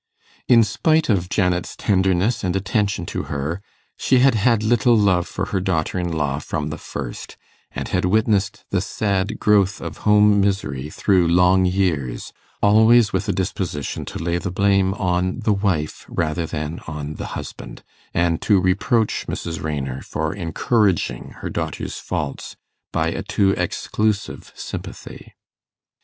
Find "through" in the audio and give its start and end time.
10.89-11.27